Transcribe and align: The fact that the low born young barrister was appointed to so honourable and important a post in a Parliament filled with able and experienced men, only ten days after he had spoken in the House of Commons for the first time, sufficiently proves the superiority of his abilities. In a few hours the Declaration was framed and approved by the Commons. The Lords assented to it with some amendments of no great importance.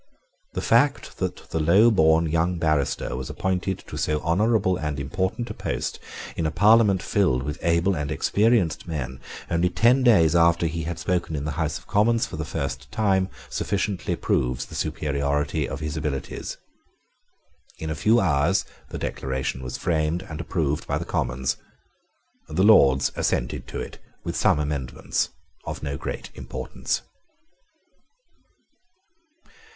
The 0.53 0.63
fact 0.63 1.19
that 1.19 1.35
the 1.51 1.59
low 1.59 1.91
born 1.91 2.25
young 2.25 2.57
barrister 2.57 3.15
was 3.15 3.29
appointed 3.29 3.83
to 3.85 3.97
so 3.99 4.19
honourable 4.21 4.75
and 4.77 4.99
important 4.99 5.51
a 5.51 5.53
post 5.53 5.99
in 6.35 6.47
a 6.47 6.49
Parliament 6.49 7.03
filled 7.03 7.43
with 7.43 7.59
able 7.63 7.95
and 7.95 8.11
experienced 8.11 8.87
men, 8.87 9.19
only 9.51 9.69
ten 9.69 10.01
days 10.01 10.35
after 10.35 10.65
he 10.65 10.85
had 10.85 10.97
spoken 10.97 11.35
in 11.35 11.45
the 11.45 11.51
House 11.51 11.77
of 11.77 11.85
Commons 11.85 12.25
for 12.25 12.35
the 12.35 12.45
first 12.45 12.91
time, 12.91 13.29
sufficiently 13.47 14.15
proves 14.15 14.65
the 14.65 14.73
superiority 14.73 15.69
of 15.69 15.81
his 15.81 15.95
abilities. 15.95 16.57
In 17.77 17.91
a 17.91 17.93
few 17.93 18.19
hours 18.19 18.65
the 18.89 18.97
Declaration 18.97 19.61
was 19.61 19.77
framed 19.77 20.23
and 20.23 20.41
approved 20.41 20.87
by 20.87 20.97
the 20.97 21.05
Commons. 21.05 21.57
The 22.49 22.63
Lords 22.63 23.11
assented 23.15 23.67
to 23.67 23.79
it 23.79 23.99
with 24.23 24.35
some 24.35 24.57
amendments 24.59 25.29
of 25.65 25.83
no 25.83 25.95
great 25.95 26.31
importance. 26.33 27.03